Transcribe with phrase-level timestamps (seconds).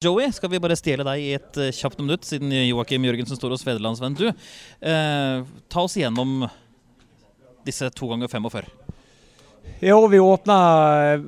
[0.00, 3.52] Joey, skal vi bare stjele deg i et eh, kjapt minutt, siden Joakim Jørgensen står
[3.52, 4.14] hos Federlandsvenn.
[4.16, 6.46] Du, eh, ta oss igjennom
[7.66, 8.70] disse to ganger 45.
[9.80, 10.56] Jo, vi åpna
[11.14, 11.22] eh,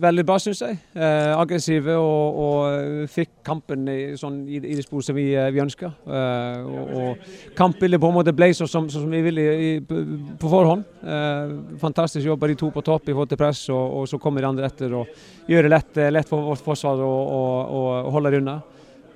[0.00, 0.78] veldig bra, syns jeg.
[0.96, 5.50] Eh, aggressive og, og, fikk kampen i, sånn, i, i det sporet som vi, eh,
[5.52, 5.90] vi ønska.
[6.08, 10.48] Eh, og, og kampbildet på en måte ble sånn som, som, vi ville i, på
[10.48, 10.88] forhånd.
[11.04, 11.52] Eh,
[11.84, 14.40] fantastisk jobb av de to på topp i forhold til press, og, og så kommer
[14.40, 18.58] de andre etter og gjør det lett, lett for vårt forsvar å holde det unna.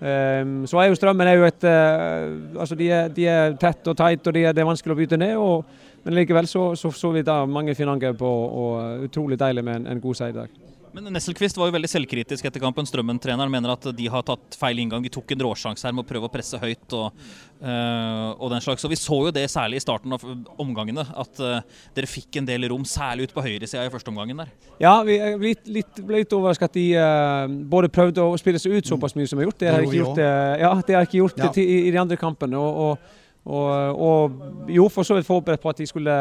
[0.02, 3.86] Um, så er jo Strømmen er jo et uh, altså de er, de er tett
[3.86, 5.36] og tight, og de er, det er vanskelig å bytte ned.
[5.38, 5.64] Og,
[6.02, 9.82] men likevel så, så, så vi da mange fine angrep, og, og utrolig deilig med
[9.82, 10.71] en, en god seier i dag.
[10.92, 12.86] Men Nesselquist var jo veldig selvkritisk etter kampen.
[12.88, 15.04] Strømmen-treneren mener at de har tatt feil inngang.
[15.04, 17.22] De tok en råsjanse her med å prøve å presse høyt og,
[17.62, 18.84] øh, og den slags.
[18.84, 20.26] Og Vi så jo det særlig i starten av
[20.60, 24.44] omgangene, at øh, dere fikk en del rom, særlig ut på høyresida i første omgangen
[24.44, 24.52] der.
[24.82, 28.76] Ja, vi ble litt, litt, litt overrasket at de øh, både prøvde å spille seg
[28.76, 29.60] ut såpass mye som de har gjort.
[29.64, 30.22] Det har ikke gjort,
[30.60, 31.52] ja, det har ikke gjort ja.
[31.56, 32.60] i, i, de andre kampene.
[32.60, 36.12] og, og og, og jo, for så vidt forberedt på at de skulle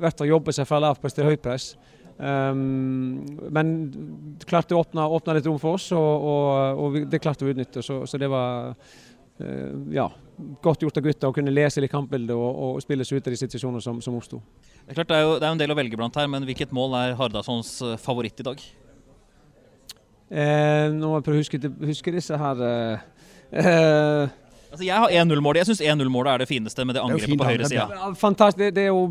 [0.00, 1.74] vært og jobbe seg fra lavpress til høyt press.
[2.20, 3.68] Um, men
[4.44, 7.54] klarte å åpne, åpne, litt rom for oss, og, og, og det klarte vi å
[7.54, 7.84] utnytte.
[7.84, 10.10] Så, så det var uh, ja,
[10.60, 13.34] godt gjort av gutta å kunne lese litt kampbildet og, og, spille seg ut av
[13.34, 14.42] de situasjonene som, som oppsto.
[14.84, 16.44] Det er klart det er jo det er en del å velge blant her, men
[16.48, 18.62] hvilket mål er Hardasons eh, favoritt i dag?
[20.30, 23.08] Eh, nå må jeg prøve å huske, huske disse her eh,
[23.50, 24.36] eh,
[24.70, 25.64] altså Jeg har 1-0-målet.
[25.64, 27.82] Jeg syns 1-0-målet er det fineste med det angrepet på høyre side.
[27.82, 28.60] Ja, fantastisk.
[28.62, 29.08] Det, det er jo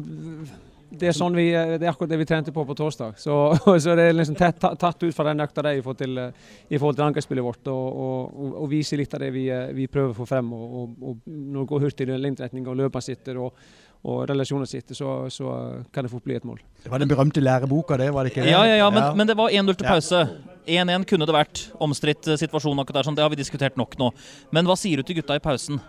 [0.90, 3.18] det er, sånn vi, det er akkurat det vi trente på på torsdag.
[3.22, 3.36] Så,
[3.84, 6.22] så det er liksom tatt, tatt ut fra den økta i forhold til,
[6.70, 7.70] i forhold til angrepsspillet vårt.
[7.70, 9.46] Og, og, og, vise litt av det vi,
[9.78, 10.50] vi prøver å få frem.
[10.56, 13.62] Og, og, når det går hurtig i lengderetning og løpene sitter og,
[14.10, 15.54] og relasjoner sitter, så, så,
[15.94, 16.58] kan det fort bli et mål.
[16.84, 18.10] Det var den berømte læreboka, det?
[18.16, 18.56] var det ikke det?
[18.56, 19.14] Ja, ja, ja men, ja.
[19.22, 20.26] men det var 1-0 til pause.
[20.70, 21.68] 1-1 kunne det vært.
[21.82, 23.20] Omstridt situasjon akkurat der, sånn.
[23.20, 24.10] det har vi diskutert nok nå.
[24.56, 25.82] Men hva sier du til gutta i pausen?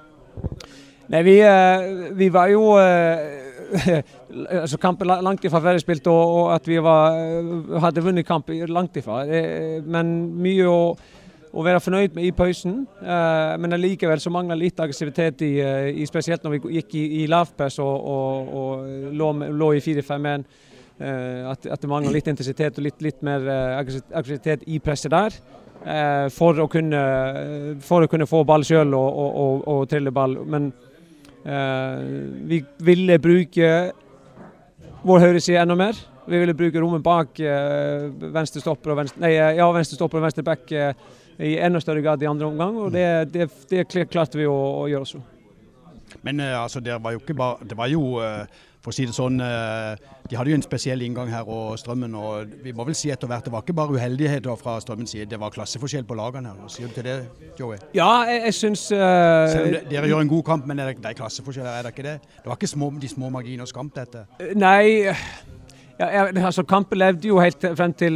[1.10, 4.02] Nei, vi, eh, vi var jo eh,
[4.62, 8.98] altså Kampen langt ifra ferdigspilt, og, og at vi var, eh, hadde vunnet kamp langt
[9.00, 9.24] ifra.
[9.90, 10.84] Men mye å,
[11.50, 12.84] å være fornøyd med i pausen.
[13.02, 15.56] Men allikevel så mangla litt aggressivitet, i,
[15.98, 20.44] i, spesielt når vi gikk i, i lavpress og, og, og lå, lå, i 4-5-1.
[21.00, 23.48] At, at, det mangler litt intensitet og litt, litt mer
[23.80, 25.40] aggressivitet i presset der.
[26.36, 27.02] For å, kunne,
[27.82, 30.36] for, å kunne, få ball sjøl og, og, og, trille ball.
[30.44, 30.70] Men
[31.42, 33.68] vi ville bruke
[35.02, 35.98] vår høyreside enda mer.
[36.30, 40.22] Vi ville bruke rommet bak eh, venstre stopper og venstre, nei, eh, ja, venstre og
[40.22, 40.72] venstre back
[41.40, 42.76] i enda større grad i andre omgang.
[42.76, 45.22] og Det, det, det klarte vi å, å gjøre også.
[46.26, 48.00] Men altså, det var jo ikke bare Det var jo
[48.80, 49.38] for å si det sånn,
[50.30, 52.14] De hadde jo en spesiell inngang her og Strømmen.
[52.14, 55.28] og vi må vel si etter hvert, Det var ikke bare uheldigheter fra Strømmens side,
[55.30, 56.48] det var klasseforskjell på lagene.
[56.48, 56.68] her.
[56.68, 57.78] Sier du til det, Joey?
[57.94, 58.98] Ja, jeg, jeg syns uh,
[59.90, 62.20] Dere gjør en god kamp, men det er, det er klasseforskjeller, er det ikke det?
[62.36, 64.26] Det var ikke små, de små marginers kamp, dette?
[64.54, 65.04] Nei.
[66.00, 68.14] Ja, altså Kampen levde jo helt frem til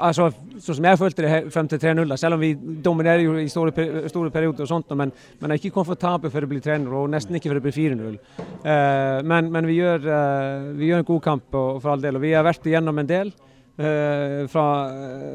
[0.00, 2.14] altså, sånn som jeg følte det, frem til 3-0.
[2.16, 2.54] Selv om vi
[2.84, 3.72] dominerer jo i store,
[4.08, 5.10] store perioder, og sånt, men,
[5.42, 8.14] men er ikke komfortabel for å bli trener, og nesten ikke for å bli 4-0.
[8.38, 12.06] Uh, eh, men, men vi, gjør, uh, vi, gjør, en god kamp og, for all
[12.06, 14.64] del, og vi har vært igjennom en del uh, fra,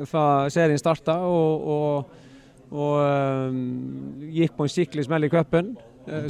[0.09, 0.23] fra,
[0.53, 1.19] serien starta.
[1.27, 2.17] Og, og,
[2.81, 5.73] og gikk på en skikkelig smell i cupen.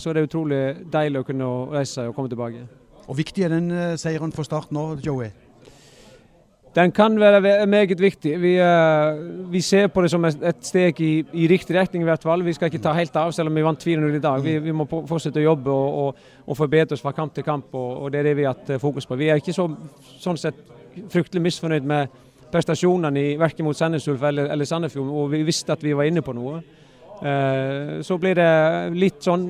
[0.02, 0.62] så det er utrolig
[0.92, 2.66] deilig å kunne reise seg og komme tilbake.
[3.06, 3.72] Og Viktig er den
[4.02, 5.30] seieren for Start nå, Joey?
[6.76, 8.42] Den kan være meget viktig.
[8.42, 12.24] Vi, uh, vi, ser på det som et steg i, i, riktig retning i hvert
[12.24, 12.46] fall.
[12.46, 14.44] Vi skal ikke ta helt av, selv om vi vant 4-0 i dag.
[14.44, 17.76] Vi, vi, må fortsette å jobbe og, og, og, forbedre oss fra kamp til kamp,
[17.76, 19.20] og, og, det er det vi har eh, fokus på.
[19.20, 19.68] Vi er ikke så,
[20.24, 20.64] sånn sett
[21.12, 22.16] fryktelig misfornøyd med
[22.52, 26.24] prestasjonene verken mot Sandnes Ulf eller, eller Sandefjord, og vi visste at vi var inne
[26.24, 26.64] på noe.
[27.20, 28.52] Uh, så blir det
[28.96, 29.50] litt sånn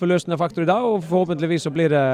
[0.00, 2.04] forløsende faktor i dag, og forhåpentligvis så blir det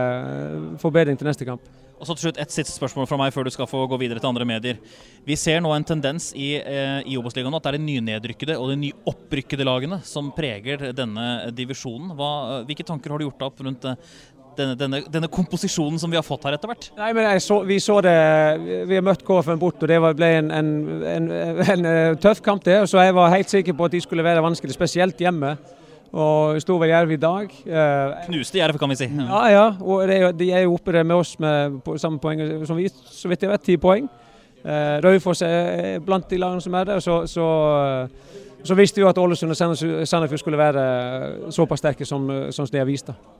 [0.82, 1.85] forbedring til neste kamp.
[1.96, 4.20] Og så til slutt Et siste spørsmål fra meg før du skal få gå videre
[4.20, 4.80] til andre medier.
[5.26, 8.70] Vi ser nå en tendens i, eh, i Obos-ligaen at det er de nynedrykkede og
[8.70, 12.12] de nyopprykkede lagene som preger denne divisjonen.
[12.16, 13.96] Hva, hvilke tanker har du gjort opp rundt eh,
[14.56, 16.90] denne, denne, denne, komposisjonen som vi har fått her etter hvert?
[16.96, 18.16] Nei, men så, Vi så det,
[18.88, 20.70] vi har møtt KFM bort, og det ble en, en,
[21.16, 21.30] en,
[21.64, 21.88] en,
[22.20, 22.64] tøff kamp.
[22.64, 25.56] det, Så jeg var helt sikker på at de skulle være vanskelig, spesielt hjemme
[26.12, 27.50] og sto ved Jerv i dag.
[27.66, 29.08] Eh, Knuste Jerv, kan vi si.
[29.18, 29.66] Ja, ja.
[29.80, 33.28] Og det, de er jo oppe der med oss med samme poeng som vi, så
[33.28, 34.08] vidt jeg vet, ti poeng.
[34.64, 37.00] Eh, Raufoss er blant de lagene som er der.
[37.00, 37.46] Så, så,
[38.64, 39.56] så visste vi jo at Ålesund og
[40.08, 40.86] Sandefjord skulle være
[41.50, 43.06] såpass sterke som, som de har vist.
[43.12, 43.36] da.